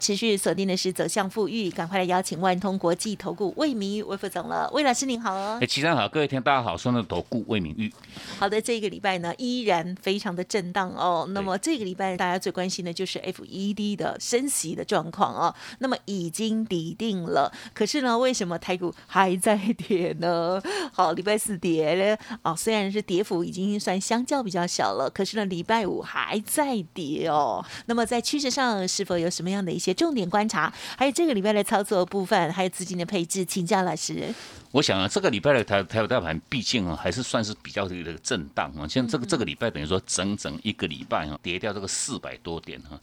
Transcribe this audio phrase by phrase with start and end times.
[0.00, 4.68] 持续锁定的是走向富裕，赶快来邀请万通国际投顾魏明玉魏副总了。
[4.72, 7.92] 魏老师您好哦，哎，齐上好，各位听大家好，双的投顾魏明玉。
[8.38, 11.28] 好的，这个礼拜呢依然非常的震荡哦。
[11.32, 15.54] 那么这个礼拜大家最关心的就是 FED 的升息的状况哦。
[15.80, 20.62] 那么已经抵定了，可是呢，为什么台股还在跌呢？
[20.94, 27.62] 好，礼拜四跌了哦，虽然是跌幅已经算相较比较小了，可是呢，礼拜五还在跌哦。
[27.84, 29.89] 那么在趋势上是否有什么样的一些？
[29.92, 34.34] 重点观察，还有这个礼拜的操作部分，还有资金的配置，请教老师。
[34.72, 38.86] 我想啊，这个礼拜的台台股大盘，毕竟啊还是算是比较的一个震荡啊。
[38.86, 42.94] 像这个这个礼拜，等于说整整一个礼拜啊，跌掉这个四百多点啊。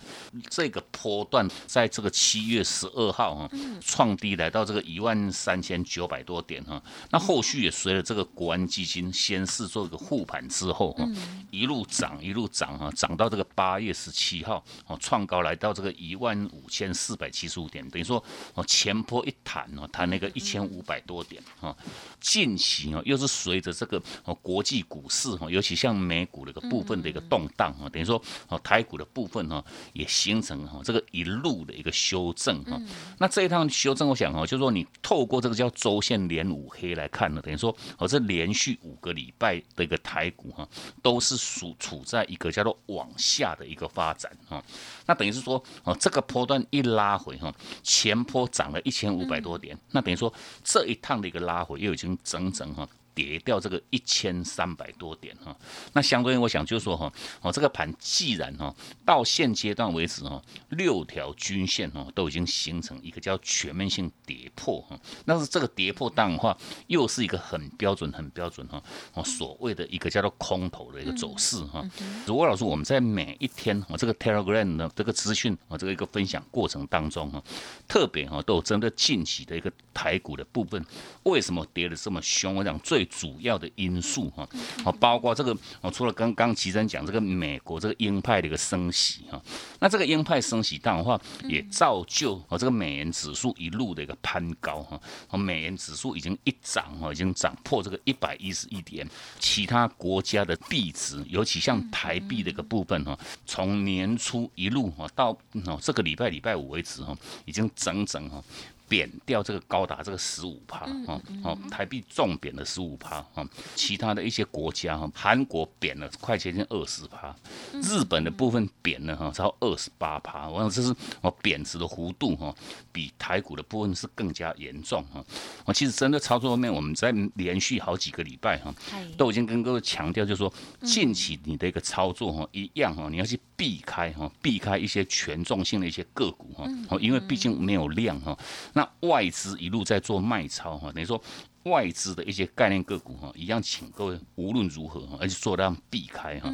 [0.50, 3.50] 这个波段在这个七月十二号啊，
[3.82, 6.82] 创低来到这个一万三千九百多点哈。
[7.12, 11.06] 那后续也随着这个国安基金先是做一个护盘之后哈，
[11.52, 21.42] 一路涨一路涨啊，涨到这个八月十七号哦，创高来到这个一万五千四百七十五点，等于说哦前坡一弹哦，弹那个一千五百多点。
[21.62, 21.76] 啊，
[22.20, 32.80] 近期哦，又是随着这个哦国际股市哈，尤其像美股的一个部分的一个动荡啊，等于说哦台股的部分哈，也形成哈这个一路的一个修正哈。
[33.18, 40.68] 那这一趟修正，我想哦，就是说你透过这个叫周线连五黑来看呢，等于说哦这连续五个礼拜的一个台股哈，
[41.02, 44.64] 都是属处在一个叫做往下的一个发展哈。
[45.06, 47.52] 那等于是说哦这个波段一拉回哈，
[47.82, 50.32] 前坡涨了一千五百多点，那等于说
[50.64, 51.38] 这一趟的一个。
[51.48, 52.86] 拉回又已经整整哈。
[53.18, 55.58] 跌掉这个一千三百多点哈，
[55.94, 58.72] 那相对于我想就是说哈，哦这个盘既然哈
[59.04, 60.40] 到现阶段为止哈，
[60.70, 64.96] 六条均线哈都已经形成一个叫全面性跌破哈，
[65.26, 66.56] 那是这个跌破当的话，
[66.86, 68.80] 又是一个很标准很标准哈，
[69.16, 71.84] 哦所谓的一个叫做空头的一个走势哈。
[72.28, 77.44] 如果老师我们在每一天哦这个 Telegram 的这个资讯啊这个一个分享过程当中哈，
[77.88, 80.86] 特别哈都有针对近期的一个台股的部分，
[81.24, 82.54] 为什么跌的这么凶？
[82.54, 84.48] 我讲最主要的因素哈，
[84.86, 89.42] 哦，包括这个哦，除了刚刚齐生讲这个美国这个鹰派的一个升息哈，
[89.80, 99.08] 那这个鹰派升息当的话，也造就哦这个美元指数一路的一个攀高哈，哦美元指数已经一涨哈，已经涨破这个一百一十一点，
[99.40, 105.30] 其他国家的币值，尤其像台币的一个部分哈，从年初一路哈到
[105.66, 108.44] 哦这个礼拜礼拜五为止哈，已经整整哈。
[108.88, 117.36] 贬掉这个高达这个十五趴哦哦，台币重贬了十五趴哦，其他的一些国家哈，韩国贬了快接近二十趴，
[117.82, 122.56] 日本的部分贬了哈超二十八趴，我想这是哦贬值的幅度哈，
[122.92, 125.24] 比台股的部分是更加严重哈。
[125.66, 128.74] 我其实真的操作方面，我们在连续好几个礼拜哈，
[129.18, 130.54] 都已经跟各位强调，就是说
[130.84, 138.38] 近期你的一个操作哈，一样哈，你要去避开哈，避开一些权重性的一些个股哈，哦，因为毕竟没有量哈。
[138.78, 141.20] 那外资一路在做卖超哈，等于说
[141.64, 146.54] 外资的一些概念个股哈，一样，请各位无论如何哈，而且做到避开哈。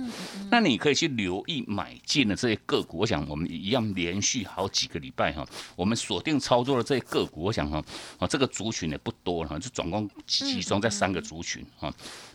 [0.49, 5.45] 那你可以去留意买进的这些个股，我想我们一样连续好几个礼拜哈，
[5.75, 7.83] 我们锁定操作的这些个股，我想哈，
[8.17, 11.93] 啊这个族群也不多哈，就总共集中在三个族群哈。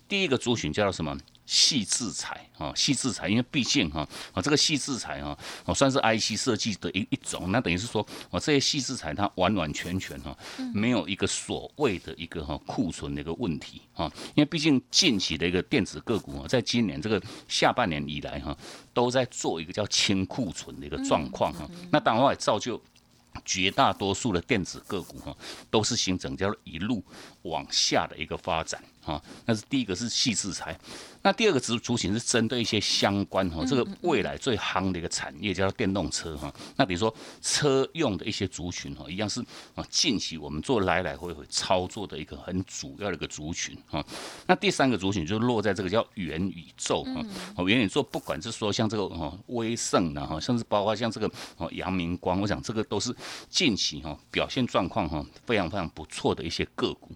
[0.09, 1.17] 第一个族群叫做什么？
[1.51, 10.37] 细制裁啊，细制裁，因为毕竟哈，啊这个细制裁啊，哦算是 IC 设计的一一种，那等于是说，哦这些细制裁它完完全全哈，
[10.75, 18.55] 没有一个所谓的一个哈库存的一个问题啊，因为毕竟近期的一个电子个股啊，在今年这个下半年以来哈，
[18.93, 22.79] 都在做一个叫清库存的一个状况哈，那当然也造就。
[23.45, 25.37] 绝大多数的电子个股哈，
[25.71, 27.05] 都是形成叫一路
[27.49, 29.21] 往下的一个发展哈。
[29.47, 30.79] 那是第一个是细制裁，
[31.23, 36.53] 那第二个族族群是针对一些相关哈，这个未来最夯的一个产业叫做电动车哈。
[36.77, 39.41] 那比如说车用的一些族群哈，一样是
[39.75, 44.05] 啊，近期我们做来来回回操作的一个很主要的一个族群哈。
[44.47, 47.25] 那第三个族群就落在这个叫元宇宙哈。
[47.57, 53.15] 哦，元宇宙不管是说像这个哦威盛的哈，甚至包括像这个哦阳明光，我想这个都是。
[53.51, 57.11] 近期哈表现状况哈非常非常不错的一些个股，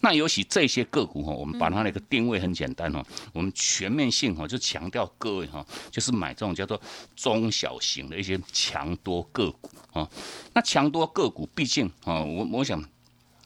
[0.00, 6.80] 那尤其这些个股哈，我们把它那个定位很简单哈，我们全面性哈就强调各位哈，就是买这种叫做
[7.16, 10.08] 中小型的一些强多个股啊。
[10.52, 12.84] 那强多个股毕竟啊，我我想。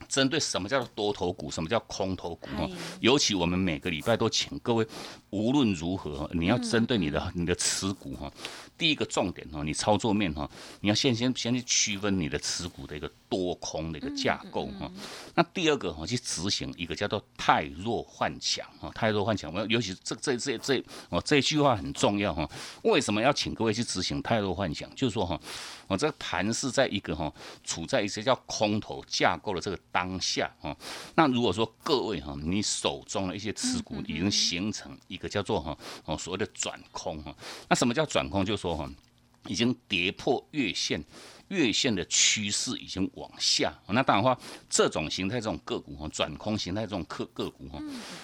[0.09, 2.71] 针对什么叫做多头股，什么叫空头股哈哎，
[3.01, 4.87] 尤其我们每个礼拜都请各位，
[5.31, 8.31] 无论如何，你要针对你的嗯你的持股哈，
[8.77, 10.51] 第一个重点哈，你操作面哈，
[10.81, 14.93] 你要先先先去区分你的持股的一个多空的一个架构哈。
[15.35, 19.51] 那第二个哈，去执行一个叫做太弱换强哈，太弱换强。
[19.51, 22.47] 我尤其这这这这哦这句话很重要哈。
[22.83, 24.87] 为什么要请各位去执行太弱换强？
[24.95, 25.41] 就是说哈，
[25.87, 27.33] 我这个盘是在一个哈
[27.65, 30.77] 处在一些叫空头架构的这个当下哈。
[31.15, 35.75] 那如果说各位哈，你手中的一些持股已经形成一个叫做哈
[36.05, 37.35] 哦所谓的转空哈，
[37.71, 38.45] 那什么叫转空？
[38.45, 38.87] 就是说哈，
[39.47, 41.03] 已经跌破月线。
[41.53, 44.37] 月线的趋势已经往下，那当然话，
[44.71, 47.79] 这种形态这种个股哈，转空形态这种个个股哈，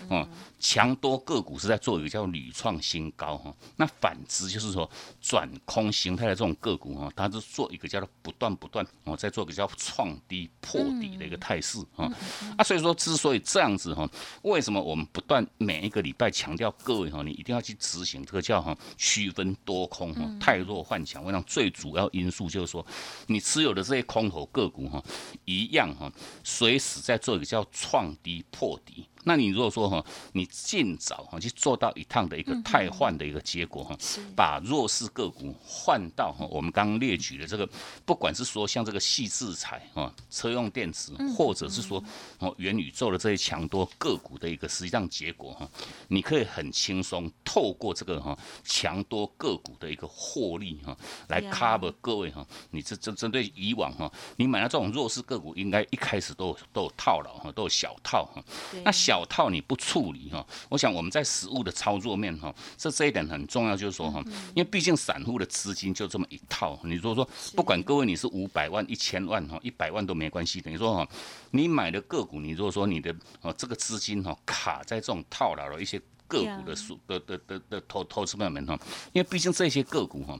[0.08, 0.26] 哦，
[0.58, 4.90] 强多个股是在做一个叫屡创新高哈，那反之就是说
[5.20, 12.10] 转空形态的这种个股哈，它是做一个叫做不断不断哦，在做一个叫创低破底的一个态势啊，
[12.56, 14.08] 啊，所以说之所以这样子哈，
[14.40, 22.78] 为什么我们不断每一个礼拜强调各位哈，你一定要去执行这个叫哈区分多空哈，太弱换强，我想最主要因素就是说。
[23.26, 25.02] 你持有的这些空头个股哈，
[25.44, 26.12] 一样哈，
[26.44, 29.06] 随时在做一个叫创低破底。
[29.24, 33.96] 那你如果说哈，你尽早哈去做到一趟的一个汰换的一个结果哈，
[34.34, 37.68] 把弱势个股换到哈我们刚刚列举的这个，
[38.06, 42.02] 不管是说像这个细制材啊、车用电池，或者是说
[42.38, 45.68] 哦元宇宙的这些强多个股的一个实际上结果哈，
[46.08, 50.96] 你可以很轻松透过这个哈强多个股的一个获利哈，
[51.28, 58.42] 来 cover 各位哈，你这针针对以往哈，你买了这种弱势个股，应该一开始都有都有套牢哈，都有小套哈。
[58.84, 64.22] 那小套你不处理哈，我想我们在实物的操作面哈，这这一点很重要，就是说哈，
[64.54, 67.26] 因为毕竟散户的资金就这么一套，你如果说
[67.56, 71.08] 不管各位你是五百万、一千万哈、一百万都没关系，等于说哈，
[71.52, 78.78] 你买的个股，你如果说你的哦这个资金哈卡在这种套牢的一些个股的数的的的的投投资朋友们哈，
[79.14, 80.38] 因为毕竟这些个股哈。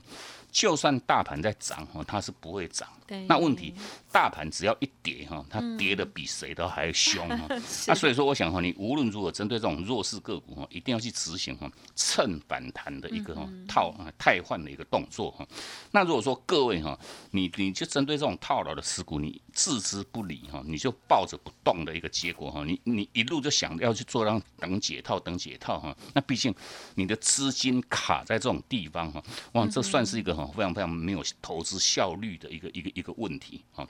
[0.51, 2.87] 就算大盘在涨哈，它是不会涨。
[3.07, 3.73] 对那问题，
[4.11, 7.47] 大盘只要一跌哈，它跌的比谁都还凶哈。
[7.87, 15.47] 那所以说，我想哈，你无论如何针对这种弱势个股哈，一定要去执行哈趁反弹的一个哈套啊汰换的一个动作哈。
[15.89, 16.97] 那如果说各位哈，
[17.31, 26.53] 你你就针对这种套牢的持股，你置之不理哈，你就抱着不动的一个结果哈，你你一路就想要去做让等解套等解套哈，那毕竟
[26.93, 29.23] 你的资金卡在这种地方哈，
[29.53, 33.87] 哇，这算是一个哈非常非常没有投资效率的一个一个一个问题哈。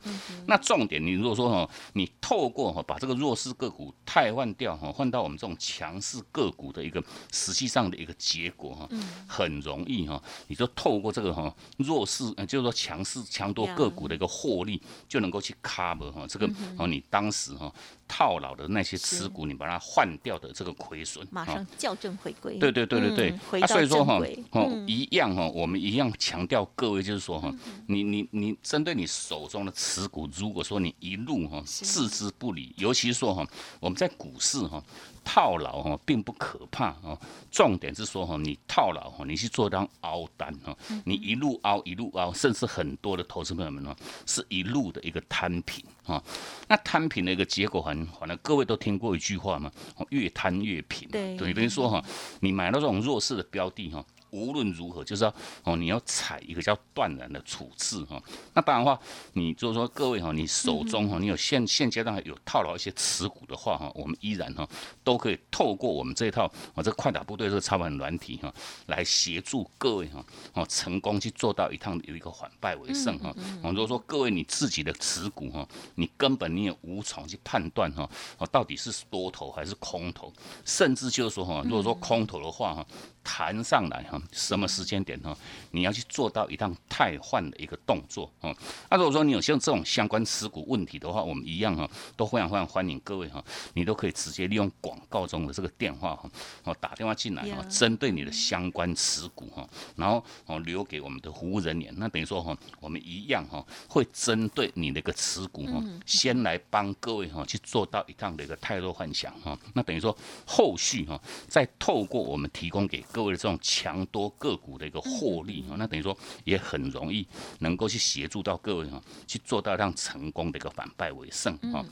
[0.48, 8.90] 那重点，你如果说哈，你透过哈把这个弱势个股汰换掉哈，换到我们这种强势个股的一个实际上的一个结果哈，
[9.28, 17.74] 很容易哈，你就透过这个哈弱势，呃就是说强势强多个股的一个获利，就能够去 cover 哈这个哦你当时哈
[18.10, 22.58] 套牢的那些持股，你把它换掉的这个亏损，马上校正回归。
[22.58, 23.30] 对对对对对。
[23.30, 24.20] 嗯，回啊，到所以说哈
[24.52, 27.54] 哦嗯，一样哈，我们一样强调各位，就是说哈，
[27.88, 33.48] 你你你针对你手中的持股，如果说你一路哈置之不理，尤其是说哈，
[33.80, 34.84] 我们在股市哈
[35.24, 37.16] 套牢哈并不可怕哈，
[37.52, 40.76] 重点是说哈，你套牢哈，你去做张凹单哈，
[41.06, 43.96] 你一路凹一路凹，甚至很多的投资朋友们呢
[44.26, 46.24] 是一路的一个摊平啊，
[46.68, 52.04] 那摊平的一个结果很反正各位都听过一句话嘛，哦越贪越贫，对等于等于说哈，
[52.42, 54.06] 你买到这种弱势的标的哈。
[54.32, 55.34] 无论如何，就是要
[55.64, 58.22] 哦，你要采一个叫断然的处置哈。
[58.54, 59.00] 那当然的话，
[59.34, 64.68] 你就是说各位哈，你手中哈，你有现现阶段有套牢一些持股的话哈，我们依然哈
[65.04, 66.46] 都可以透过我们这一套
[66.76, 68.54] 哦，这个快打部队这个操盘软体哈，
[68.88, 73.34] 来协助各位哈哦成功去做到一趟有一个反败为胜哈。
[73.64, 80.32] 哦，如果说各位你自己的持股哈，你根本你也无从去判断哈哦到底是多头还是空头，
[80.66, 82.86] 甚至就是说哈，如果说空头的话哈。
[83.22, 85.36] 弹上来哈，什么时间点哈，
[85.72, 88.56] 你要去做到一趟汰换的一个动作哦。
[88.90, 96.30] 那如果说你有像这种相关持股问题的话，我们一样哈，都非常非常欢迎各位哈，你都可以直接利用广告中的这个电话哈，
[96.64, 117.28] 哦打电话进来哈，针对你的相关持股哈，然后哦留给我们的服务人员，那等于说哈，我们一样哈，会针对你的一个持股哈，先来帮各位哈去做到一趟的一个汰弱换强哈，那等于说后续哈，再透过我们提供给各位的这种强多个股的一个获利哈，那等于说也很容易
[117.60, 121.86] 能够去协助到各位哈，去做到让成功的一个反败为胜啊。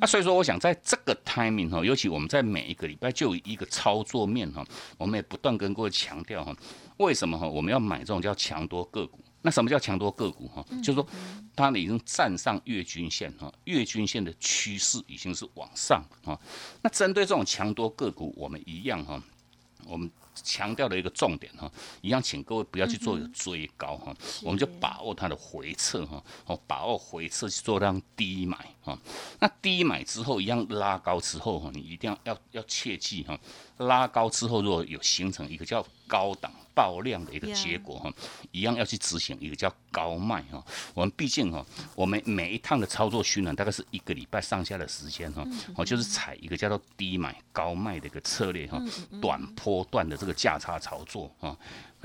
[0.00, 4.64] 啊，所以说我想在这个 timing 哈，尤其我们在每一个礼拜就有一个操作面哈，
[4.96, 6.56] 我们也不断跟各位强调哈，
[6.98, 9.18] 为什么哈我们要买这种叫强多个股？
[9.42, 10.64] 那什么叫强多个股哈？
[10.82, 11.06] 就是说
[11.54, 16.38] 它已经站上月均线哈，月均线的趋势已经是往上啊。
[16.82, 19.22] 那针对这种强多个股，我们一样哈，
[19.86, 20.10] 我们。
[20.42, 28.98] 强调的一个重点哈，一样，请各位不要去做一个追高哈，我们就把握它的回撤哈，哦，把握回撤去做这样低买哈。
[29.40, 33.38] 那低买之后，一样拉高之后哈，你一定要要要切记哈，
[33.78, 36.50] 拉高之后如果有形成一个叫高档。
[36.76, 38.12] 爆量的一个结果哈，
[38.50, 40.62] 一样要去执行一个叫高卖哈。
[40.92, 45.42] 我们毕竟哈，我们每一趟的操作循环大概是一个礼拜上下的时间哈，
[45.74, 48.78] 我，就是采一个叫做低买高卖的一个策略哈，
[49.22, 51.56] 短波段的这个价差操作啊。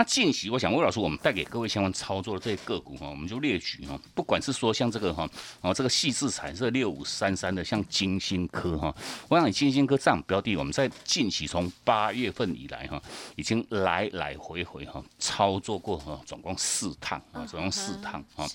[0.01, 5.29] 那近期，我想魏老师，我们带给各位相关操作的这些个股哈，我们就列举哈，不管是说像这个哈，
[5.61, 8.91] 哦这个细致彩色六五三三的，像金星科哈，
[9.29, 12.99] 我想金星科这样标的，我们在近期从八月份以来哈，
[13.35, 18.49] 已经来来回回哈操作过哈，总共四趟啊，总共四趟啊。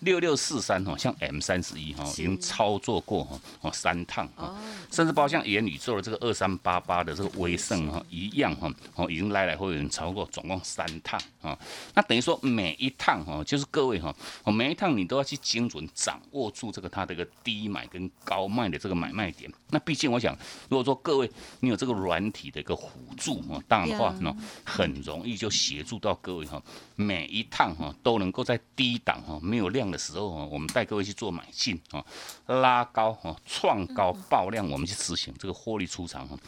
[0.00, 4.54] 六六四三哈，像 M 三十一哈，已经操作过哈哦三趟哈，
[4.90, 11.58] 甚至包括像元宇宙的这个二三八八的这个威盛哈一样哈哦，已经来来回回超过总共三趟啊。
[11.94, 14.14] 那等于说每一趟哈，就是各位哈，
[14.44, 19.52] 哦每一趟你都要去精准掌握住这个它的一个低买跟高卖的这个买卖点。
[19.68, 20.36] 那毕竟我想，
[20.68, 21.30] 如果说各位
[21.60, 26.60] 你有这个软体的一个辅助哈，当然的话呢，很容易就协助到各位哈，
[27.00, 29.90] 每一趟哈都能够在低档哈没有量。
[29.90, 32.04] 的时候哈，我们带各位去做买进啊，
[32.46, 36.38] 拉高哈，创高爆量，我们去执行这个获利出场哈，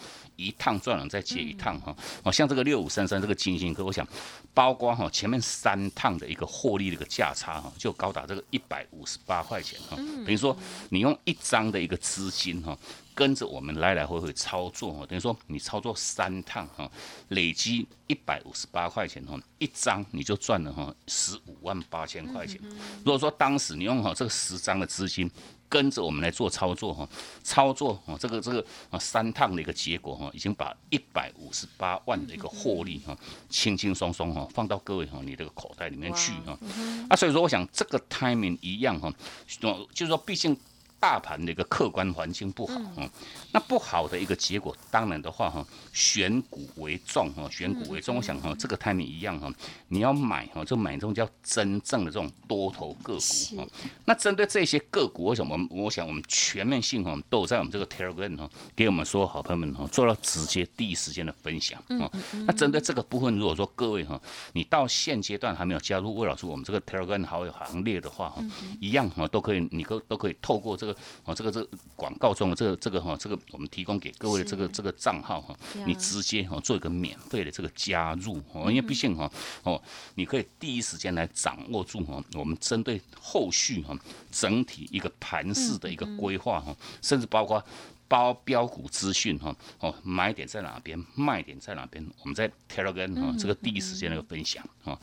[0.42, 4.06] 一趟赚了再接一趟哈，哦，像这个六五三三这个金星科，我想
[4.52, 10.56] 包括哈前面三趟的一个获利的一个价差哈，就高达这个一百五十八块钱哈，等于说
[10.90, 12.76] 你用一张的一个资金哈。
[13.14, 16.90] 跟着我们来来回回操作哈，等于说你操作三趟哈，
[17.28, 22.58] 累积一百五十八块钱哈，一张你就赚了哈十五万八千块钱。
[23.04, 25.30] 如果说当时你用好这个十张的资金，
[25.72, 27.08] 跟着我们来做操作哈，
[27.42, 33.16] 操作哦这个这个啊三趟的一个结果哈，已经把一百五十八万的一个获利哈，
[33.48, 36.58] 轻轻松松哈放到各位哈你这个口袋里面去哈。
[37.08, 39.10] 啊，所以说我想这个 timing 一样哈，
[39.58, 40.54] 就是说毕竟。
[41.02, 43.10] 大盘的一个客观环境不好嗯，
[43.50, 48.14] 那不好的一个结果，当然的话哈，选股为重哈，选股为重。
[48.14, 49.52] 我想哈，这个 timing 一样哈，
[49.88, 53.66] 你要买哈，就买这种叫真正的这种多头个股哈。
[54.04, 55.58] 那针对这些个股，为什么？
[55.70, 62.08] 我想我们全面性哈，都在我们这个 Telegram 哈，给我们所有好朋友们哈，做到直接第一时间的分享啊。
[62.46, 64.20] 那针对这个部分，如果说各位哈，
[64.52, 68.40] 你到现阶段还没有加入魏老师我们这个 Telegram 好友行列的话哈，
[68.80, 70.91] 一样哈，都可以，你都都可以透过这个。
[71.24, 75.54] 哦，这个这广告中的这个这个哈，这个我们提供给各位的这个这个账号哈，
[75.86, 79.30] 你直接哈做一个免费的这个加入哦，因为毕竟哈
[79.62, 79.80] 哦，
[80.14, 83.96] 你可以第一时间来掌握住哈，我们针对后续哈
[84.30, 87.62] 整体一个盘势的一个规划哈，甚至包括。
[88.12, 94.98] 包标股资讯哈哦，买点在哪边，卖点在哪边，我们在 Telegram 哈这个第一时间那个分享啊。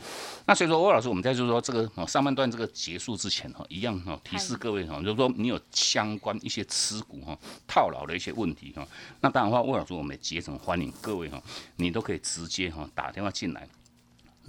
[0.45, 7.35] 那所以说，欧老师，我们在就是说这个上半段这个结束之前哈，一样哈提示各位哈，就是说你有相关一些持股哈
[7.67, 8.87] 套牢的一些问题哈，
[9.21, 11.41] 那当然的话，魏老师我们也竭诚欢迎各位哈，
[11.77, 13.67] 你都可以直接哈打电话进来。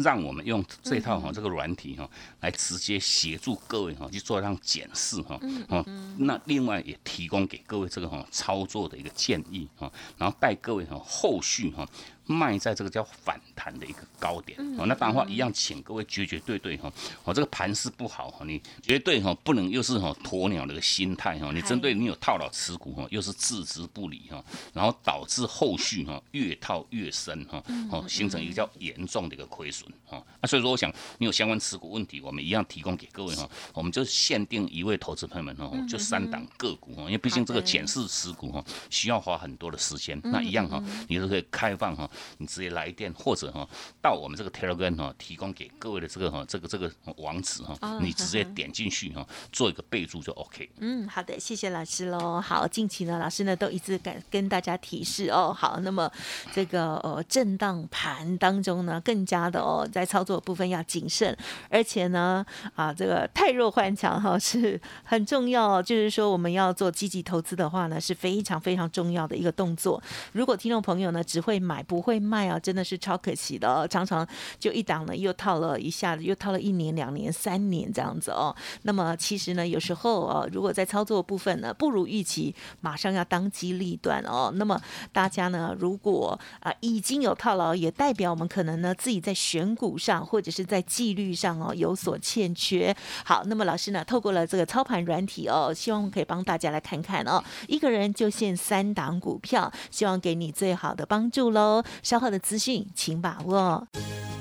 [0.02, 2.08] 让我们用这套哈这个软体哈
[2.40, 5.38] 来直接协助各位哈去做上检视哈，
[5.68, 5.84] 哦，
[6.18, 11.88] 那另外也提供给各位这个哈操作的一个建议哈，然后带各位哈后续哈。
[12.30, 16.90] 卖在这个叫反弹的一个高点哦，那当然话一样，请各位绝绝对对哈，
[17.24, 42.08] 哦这个盘势不好哈，你绝对哈不能又是哈鸵鸟的一个心态哈，你针对你有套牢持股哈，又是置之不理哈，然后导致后续哈越套越深哈，哦形成一个叫严重的一个亏损哈，那所以说我想你有相关持股问题，我们一样提供给各位哈，我们就限定一位投资朋友们哈，就三档个股哈，因为毕竟这个检视持股哈需要花很多的时间，那一样哈，你都可以开放哈。
[42.38, 43.68] 你直接来电，或者哈
[44.02, 50.70] 到我们这个 Telegram 哈，提供给各位的这个哈这个这个网址哈，你直接点进去哈，做一个备注就 OK。
[50.78, 52.40] 嗯，好的，谢谢老师喽。
[52.40, 55.52] 好，近期呢，老师呢都一直跟跟大家提示哦。
[55.56, 56.10] 好，那么
[56.52, 61.36] 这个呃震荡盘当中呢，更加的哦，在操作部分要谨慎，
[61.70, 70.02] 而且呢啊这个太弱换强哈是很重要，就是说我们要做积极投资的话呢，是非常非常重要的一个动作。
[70.32, 72.09] 如果听众朋友呢只会买不会。
[72.10, 73.86] 会卖啊，真的是超可惜的哦。
[73.86, 74.26] 常常
[74.58, 78.54] 就一档呢又套了一下子，又套了一年、两年、三年这样子哦。
[78.82, 84.50] 那么其实呢，有时候哦，如果在操作部分呢不如预期，马上要当机立断哦。
[84.56, 84.80] 那么
[85.12, 92.92] 大家呢，如果啊已经有套牢，也代表我们可能呢自己在选股上或者是在纪律上哦有所欠缺。
[93.24, 101.82] 好，那么老师呢透过了这个操盘软体哦，希望可以帮大家来看看哦，一个人就限三档股票，希望给你最好的帮助喽。
[102.02, 103.86] 稍后的资讯请把握。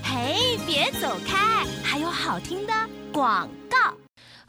[0.04, 2.74] 嘿，别走开，还有好听的
[3.12, 3.50] 广。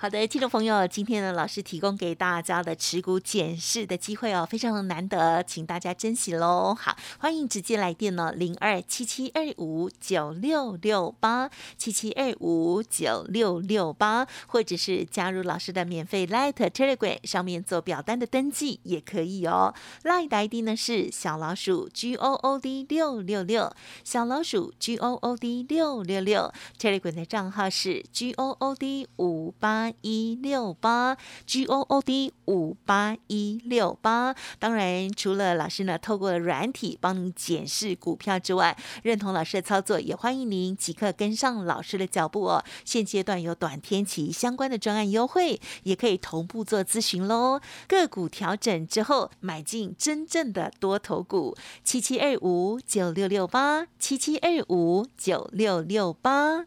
[0.02, 6.74] 好的，听众朋友，今天呢，老师提供给大家的持股检视的机会哦，非常的难得，请大家珍惜喽。
[6.74, 19.74] 好，欢迎直接来电呢，零二七七二五九六六八七七二五九六六八，或者是加入老师的免费 Light Telegram 上面做表单的登记也可以哦。
[20.04, 23.70] Light 的 ID 呢是小老鼠 G O O D 六六六，
[24.02, 29.89] 小老鼠 G O O D 六六六，Telegram 的账号是 G O O D 五八。
[30.00, 31.16] 一六八
[31.46, 42.64] G O O D 五八一六八，当然除了老师呢透过软体帮您检视股票之外，认同老师的操作，也欢迎您即刻跟上老师的脚步哦。
[42.84, 47.60] 现阶段有短天期相关的专案优惠，也可以同步做咨询喽。
[47.86, 56.66] 个股调整之后，买进真正的多头股，七七二五九六六八七七二五九六六八。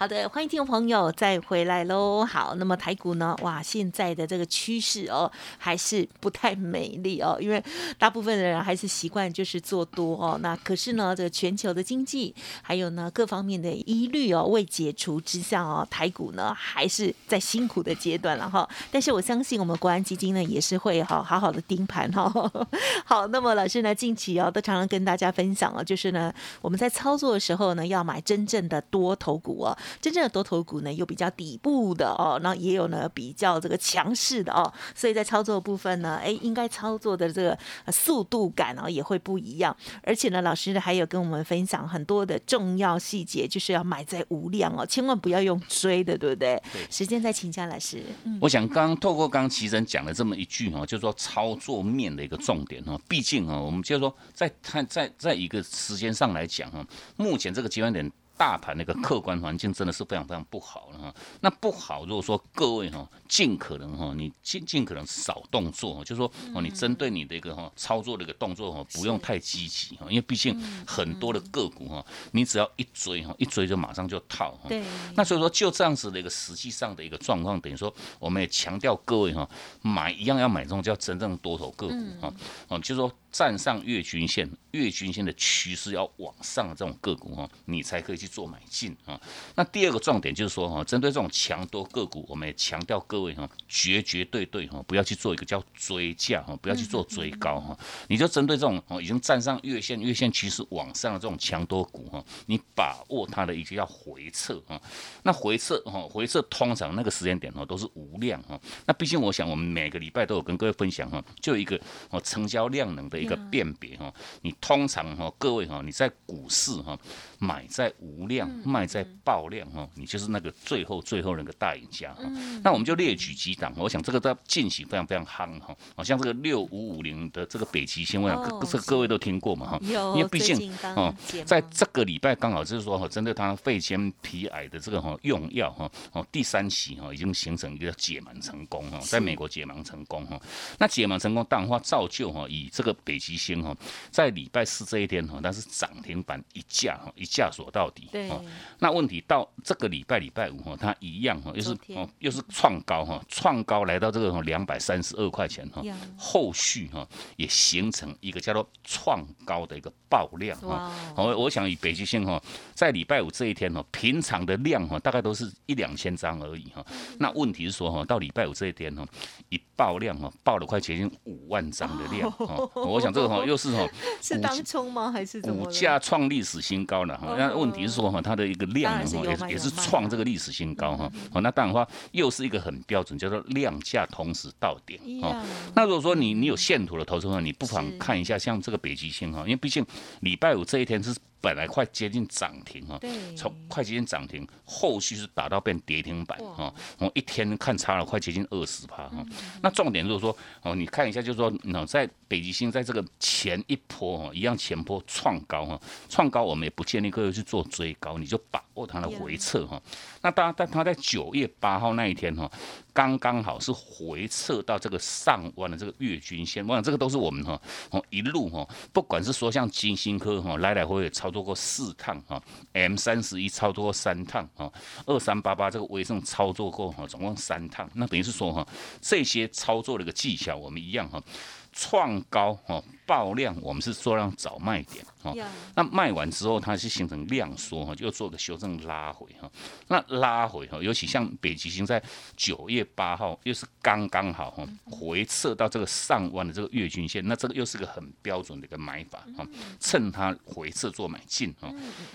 [0.00, 2.24] 好的，欢迎听众朋友再回来喽。
[2.24, 3.36] 好，那么台股呢？
[3.42, 5.28] 哇，现在的这个趋势哦，
[5.58, 7.60] 还是不太美丽哦，因为
[7.98, 10.38] 大部分的人还是习惯就是做多哦。
[10.40, 18.68] 那可是呢，这个全球的经济还有呢各方面的疑虑哦未解除之下哦，台股呢还是在辛苦的阶段了哈。
[18.92, 22.32] 但是我相信我们国安基金呢也是会好好好的盯盘哈。
[23.04, 29.76] 好，那么老师呢近期哦都常常跟大家分享哦，就是呢我们在操作的时候呢要买真正的多头股哦。
[30.00, 37.58] 真正的多头股呢，有比较底部的哦，然后也有呢比较这个强势的哦，所以在操作部分呢，哎，应该操作的这个
[37.92, 39.76] 速度感哦也会不一样。
[40.02, 46.62] 而且呢，老师呢还有跟我们分享很多的重要细节，就是要买在无量哦，千万不要用追的，对不对？
[46.72, 46.86] 对。
[46.90, 48.02] 时间再请教老师。
[48.24, 56.84] 嗯，我想刚透过刚刚奇珍讲了这么一句哦，就是说操作面的一个重点哦，毕竟哦，我们就是说在看在在一个时间上来讲哈，
[57.16, 58.10] 目前这个阶段点。
[58.38, 61.14] 大盘那个客观环境真的是非常非常不好了哈。
[61.40, 74.68] 那不好，如果说各位哈，尽可能哈，你尽尽可能少动作，就是说哦，你针对你的一个哈操作的一个动作哈，不用太积极哈，因为毕竟很多的个股哈，你只要一追哈，一追就马上就套哈。
[74.68, 74.82] 对。
[75.16, 79.48] 那所以说就这样子的一个实际上的一个状况，等于说我们也强调各位哈，
[79.82, 82.32] 买一样要买这种叫真正多头个股哈，
[82.68, 83.12] 哦，就是说。
[83.30, 89.20] 站上月均线，月均线的趋势要往上的这种个股哈，你才可以去做买进啊。
[89.54, 97.78] 那第二个重点就是说哈，针对这种强多个股，我们也强调各位哈，绝绝对对哈，不要去做一个叫追价哈，不要去做追高哈。
[98.08, 104.80] 你就针对这种哦已经站上月线，月线趋势往上的这种强多股哈，你把握它的一个要回撤啊。
[105.22, 108.58] 那回撤哈，回撤通常那个时间点哦都是无量哈。
[108.86, 113.17] 那毕竟我想我们每个礼拜都有跟各位分享哈，就一个哦成交量能的。
[113.18, 116.98] 一个辨别哈，你通常哈，各位哈，你在股市哈，
[117.38, 122.22] 买在无量，卖在爆量哈，你就是那个最后最后那个大赢家哈。
[122.62, 131.14] 那我们就列举几档，我想这个在近期非常非常夯哈，好像这个六五五零的这个北极星，我想各这各位都听过嘛哈，因为毕竟哦，
[131.46, 140.40] 在这个礼拜刚好就是说哈，针对它肺纤皮癌的这个哈用药哈，哦第三期哈已经形成一个解盲成功哈，在美国解盲成功哈，
[140.78, 142.94] 那解盲成功当然话造就哈以这个。
[143.04, 143.74] 北极星哈，
[144.10, 148.08] 在礼拜四这一天哈，它是涨停板一价哈，一价锁到底。
[148.10, 148.30] 对。
[148.78, 155.82] 那问题到这个礼拜礼拜五哈，它一样哈，又是哦，又是创高哈，创高来到这个两百三十二块钱哈，
[156.16, 160.90] 后续哈也形成一个叫做创高的一个爆量哈。
[161.16, 162.40] 我我想以北极星哈，
[162.74, 166.84] 在礼拜五这一天哈，平常的量哈，大概都是一两千张而已哈。
[167.18, 169.04] 那问题是说哈，到礼拜五这一天哈，
[169.48, 172.70] 一爆量哈，爆了快接近五万张的量哈。
[172.74, 173.86] 我我想这个哈又是哈
[174.22, 175.10] 是当冲吗？
[175.10, 175.70] 还是怎么股？
[175.70, 181.10] 价创历史新高了那问题是说哈，它的一个量呢也是也是创啊这个历史新高哈。
[181.32, 185.28] 好，那当然的话又是一个很标准，叫做量价同时到点哦。
[185.28, 185.42] 呀，
[185.74, 189.84] 那如果说你你有线图的投资者，你不妨看一下像这个北极星哈，因为毕竟
[190.20, 192.98] 礼拜五这一天是本来快接近涨停哈，
[193.36, 199.26] 从快接近涨停，后续是打到变跌停板哇哈，我一天看差了快接近二十趴嗯哈。
[199.62, 209.80] 那重点就是说哦，你看一下，就是说，那，在北极星在这个前一波哈，一样前波创高哈，创高我们也不建议各位去做追高，你就把握它的回撤哈。
[210.22, 212.50] 那当然，但它在九月八号那一天哈，
[212.92, 224.72] 刚刚好是回撤到这个上弯的这个月均线，我想这个都是我们哈哦一路哈，不管是说像金星科哈来来回回操作过四趟哈，M 三十一操作过三趟哈，
[225.06, 228.66] 二三八八这个微胜操作过哈，总共三趟，那等于是说哈
[229.00, 231.22] 这些操作的一个技巧我们一样哈。
[231.70, 235.32] 创高哈爆量，我们是做让找卖点哈。
[235.32, 239.50] 呀，那卖完之后，它是形成量缩哈，就做个修正拉回哈。
[239.86, 242.02] 那拉回哈，尤其像北极星在
[242.36, 249.46] 九月八号又是刚刚好哈，回撤到这个上弯的这个月均线，那这个又是个很标准的一个买法哈，
[249.80, 251.72] 趁它回撤做买进哈。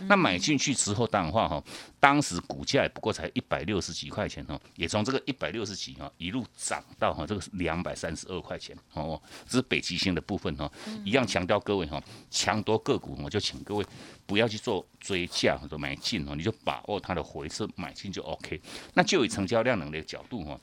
[0.08, 1.64] 那买进去之后，当然话哈，
[2.00, 10.72] 当时股价也不过才一百六十几块钱哈，也从这个一百六十几哈一路涨到哈这个两百三十二块钱哦，这是北极星的部分哈，
[11.04, 13.86] 一样强调各位哈，强多个股我就请各位
[14.26, 18.62] 不要去做追价或者买进哦，你就把握它的回撤买进就 OK。
[18.94, 20.60] 那就以成交量能力的角度哈。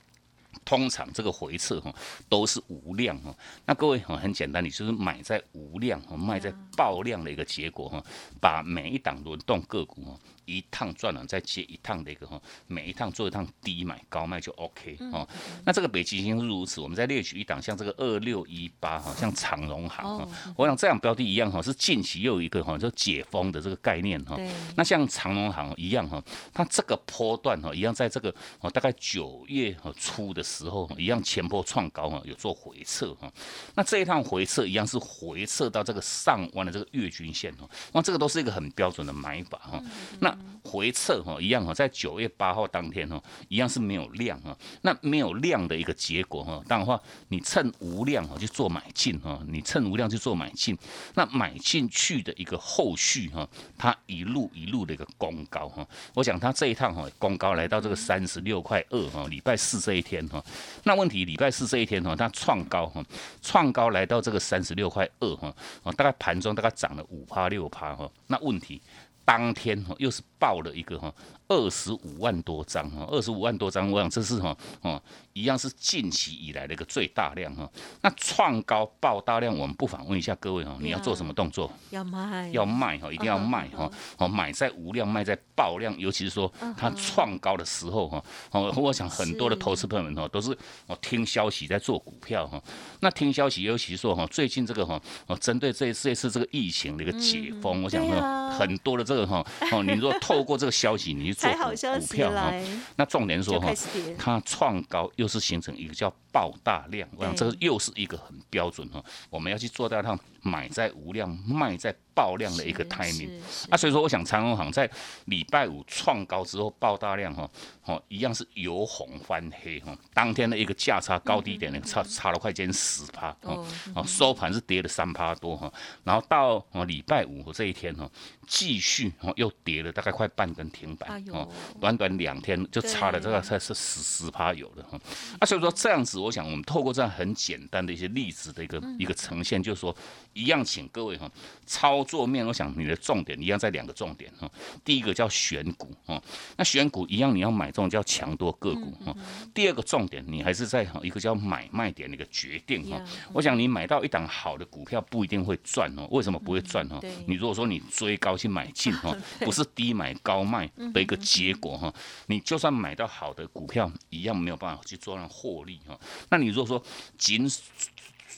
[0.64, 1.94] 通常这个回撤哈
[2.28, 8.04] 都是无量哈，那各位哈很简单，你就是买在无量哈，卖在爆量的一个结果哈，
[8.40, 10.18] 把每一档轮动个股哈
[10.58, 15.26] 一趟赚了再接一趟的一个哈，每一趟做一趟低买高卖就 OK 哦。
[15.64, 24.36] 那这个北极星是如此，我们再列举一档，像这个二六一八哈，像长荣行哈，我想这样标的一样哈，是近期又有一个哈，就解封的这个概念哈。
[24.76, 33.32] 那像长隆行一样哈，它这个波段哈，一样在这个哦大概九月哈初的时候，一样前波创高哈，有做回撤哈。
[33.74, 39.82] 那这一趟回撤一样是回撤到这个上弯的这个月均线哦，那这个都是一个很标准的买法哈。
[40.20, 44.56] 那回撤哈一样哈，在九月八号当天哈，一样是没有量哈。
[44.82, 50.76] 那没有量的一个结果哈，当然话你趁无量哈去做买进哈，你趁无量去做买进，
[51.14, 53.48] 那买进去的一个后续哈，
[53.78, 55.86] 它一路一路的一个攻高哈。
[56.14, 60.44] 我想它这一趟哈攻高来到这个三十六块二哈，礼拜四这一天哈，
[60.84, 63.02] 那问题礼拜四这一天哈，它创高哈，
[63.42, 68.80] 创高来到这个三十六块二哈，啊大概盘中大概涨了五趴六趴哈，那问题。
[69.30, 71.14] 当天哈又是爆了一个哈
[71.46, 75.00] 二十五万多张哈，二十五万多张，我想这是哈哦
[75.34, 77.70] 一样是近期以来的一个最大量哈。
[78.00, 81.70] 那创高爆大量，我们不妨问一下各位哈，你要做什么动作？
[81.90, 90.50] 要卖，要卖哈，一定要卖嗯哈，哦买在无量，卖在爆量，尤其是说它创高的时候哈，哦我想很多的投资朋友们哈都是
[90.88, 92.60] 哦听消息在做股票哈，
[92.98, 102.52] 那听消息，尤其是说哈最近这个哈哦针对这这次这个疫情的一个解封，我想对啊呢很多的这个哈哦你如果透过这个消息你去做股票哈，
[102.96, 103.72] 那重点说哈
[104.18, 113.40] 它创高又是形成一个叫爆大量，我想这个又是一个很标准哈，我们要去做到它买在无量，卖在爆量的一个是 timing。
[113.70, 114.90] 啊，所以说我想长荣行在
[115.26, 117.48] 礼拜五创高之后爆大量哈，
[117.84, 125.72] 哦一样是由红翻黑哈，当天的一个价差高低点呢差差了快接近十趴哦，哦，哦收盘是跌了三趴多哈，
[126.04, 128.10] 然后到哦礼拜五这一天哈，
[128.46, 131.48] 继续哦又跌了大概快半根停板哦，
[131.80, 134.98] 短短两天就差了这个对才是十十趴有的哈，
[135.38, 139.94] 啊所以说这样子，我想我们透过这样很简单的一些例子的一个一个呈现，就是说
[140.32, 141.30] 一样，请各位哈
[141.66, 144.50] 操作面，我想你的重点一样在两个重点哈，
[144.84, 146.22] 第一个叫选股哈，
[146.56, 149.14] 那选股一样你要买这种叫强多个股哈，
[149.52, 153.00] 第二个重点你还是在哈一个叫买卖点的一个决定哈。
[153.32, 157.00] 我想你买到一档好的股票不一定会赚哦，为什么不会赚哈？
[157.26, 161.92] 你如果说你追高去买进 哈，不是低买高卖的一个结果哈，
[162.26, 165.98] 你就算买到好的股票，一样没有办法去做让获利哈。
[166.28, 166.82] 那你如果说
[167.18, 167.48] 仅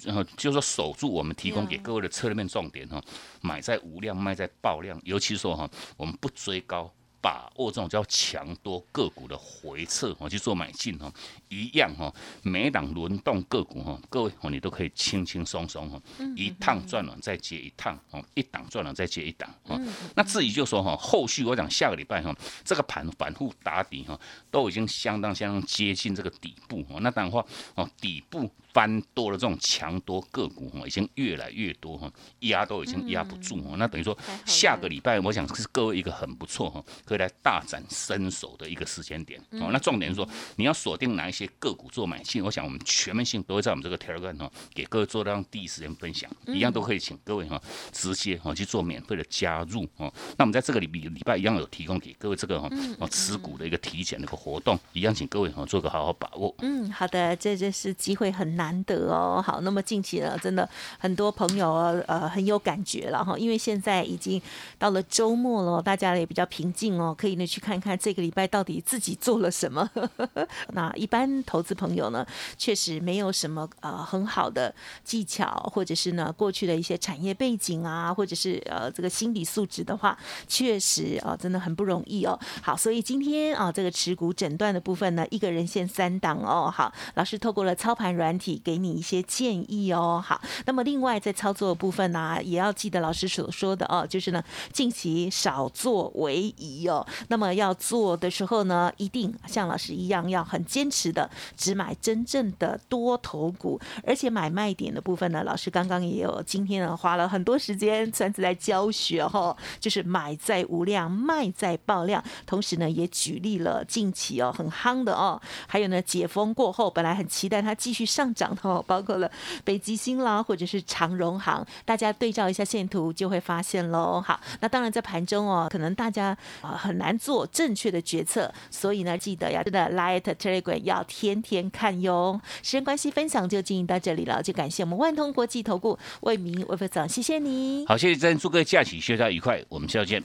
[0.07, 3.03] 呃，就是说守住我们提供给各位的策略面重点哈，
[3.41, 6.93] 买在无量，卖在爆量，尤其说哈，我们不追高。
[7.25, 11.09] 把握这种叫强多个股的回撤，我去做买进哈，
[11.49, 12.13] 一样哈，
[12.43, 16.03] 每一档轮动个股哈，各位哦，你都可以轻轻松松哈，
[16.35, 19.81] 一趟赚了再接一趟哦，一档赚了再接一档哦。
[20.17, 22.35] 那至于就说哈，后续我讲下个礼拜哈，
[22.65, 24.19] 这个盘反复打底哈，
[24.51, 26.99] 都已经相当相当接近这个底部哈。
[27.03, 33.77] 那当然话哦，底部翻多的这种强多个股哈，已经越来越多哈，压都已经压不住哦。
[33.77, 39.69] 那等于说下个礼拜，我想是各位一个很不错哈，可以来大展身手的一个时间点哦。
[39.73, 47.61] 那重点是说，你要锁定哪一些个股做买进，我想我们全面性都会在我们这个 Telegram 哈，给各位做到第一时间分享，一样都可以请各位哈
[47.93, 50.13] 直接哈去做免费的加入哦。
[50.37, 56.55] 那我们在这个礼礼拜一样有提供给各位这个哈哦持股的一个体检的一个活动，一样请各位哈做个好好把握。
[56.61, 59.43] 嗯，好的，这就是机会很难难得哦。
[59.45, 61.73] 好，那么近期呢，真的很多朋友
[62.07, 64.41] 呃很有感觉了哈，因为现在已经
[64.79, 69.89] 到了周末了，大家也比较平静哦，可以呢去看看这个礼拜到底自己做了什么。
[70.75, 72.25] 那一般投资朋友呢，
[72.57, 74.73] 确实没有什么呃很好的
[75.03, 82.39] 技巧，或者是呢过去的一些产业背景啊，或者是呃这个心理素质的话，确实啊真的很不容易哦。
[82.63, 86.71] 好，所以今天啊这个持股诊断的部分呢，一个人限三档哦。
[86.71, 90.23] 好，老师透过了操盘软体给你一些建议哦。
[90.25, 97.07] 好，那么另外在操作的部分呢，也要记得老师所说的哦，就是呢近期少做为宜哦。
[97.29, 119.31] 那么要做的时候呢，一定像老师一样，要很坚持的只买真正的多头股，而且买卖点的部分呢，老师刚刚也有今天呢花了很多时间，算是在教学哈，就是买在无量，卖在爆量，同时呢也举例了近期哦很夯的哦，还有呢解封过后，本来很期待它继续上涨的哦，包括了
[119.65, 124.23] 北极星啦，或者是长荣行，大家对照一下线图就会发现喽。
[124.25, 132.41] 好，那当然在盘中哦，可能大家啊很难做正确的决策，所以呢记得呀，真的 Light Telegram 要天天看哟。
[132.63, 137.85] 时间关系，分享就进行到这里了，就感谢我们万通国际投顾魏明魏副总，谢谢你。
[137.87, 140.23] 好，谢谢真，祝各位假期休假愉快，我们下次见。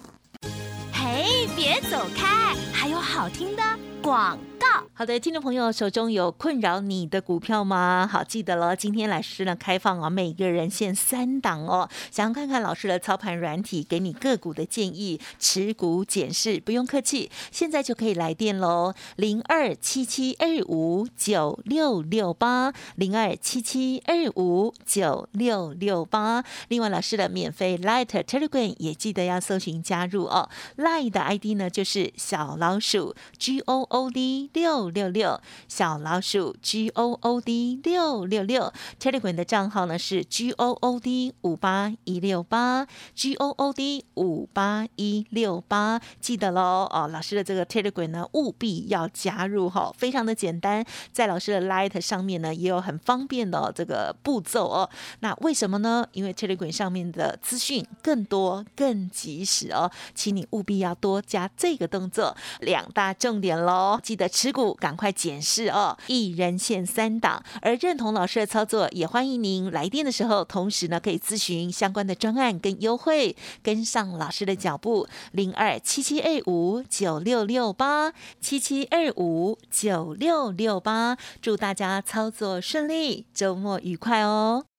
[0.91, 3.63] 嘿，别走开，还有好听的
[4.01, 4.67] 广告。
[4.93, 8.09] 好的，听众朋友，手中有困扰你的股票吗？
[8.11, 11.87] 好，记得了，今天老师呢开放啊，每个人限三档哦。
[12.09, 26.43] 想要看看老师的操盘软体，给你个股的建议，持股检视，不用客气，现在就可以来电喽，零二七七二五九六六八，零二七七二五九六六八。
[26.69, 34.87] 另外，老师的免费 Light Telegram 也记得要搜寻加入哦，Light 的 ID 呢就是小老鼠 G O O D 六。
[34.97, 43.71] 六六小老鼠 G O O D 六六六 Telegram 的账号呢是 G O O D 五八一六八 G O O
[43.71, 54.89] D 五八一六八，记得喽哦，老师的这个 Telegram 呢务必要加入哈，非常的简单，在老师的 Light 上面呢也有很方便的这个步骤哦。
[55.19, 56.07] 那为什么呢？
[56.13, 64.73] 因为 Telegram 上面的资讯更多更及时哦，请你务必要多加这个动作，两大重点喽，记得持股。
[64.79, 84.65] 赶快检视哦，一人限三档，而认同老师的操作，也欢迎您来电的时候，同时呢可以咨询相关的专案跟优惠，跟上老师的脚步，零二七七二五九六六八七七二五九六六八，祝大家操作顺利，周末愉快哦。